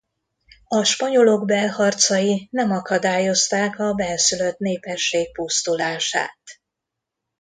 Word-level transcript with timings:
A 0.67 0.83
spanyolok 0.83 1.45
belharcai 1.45 2.47
nem 2.51 2.71
akadályozták 2.71 3.79
a 3.79 3.93
bennszülött 3.93 4.57
népesség 4.57 5.31
pusztulását. 5.31 6.39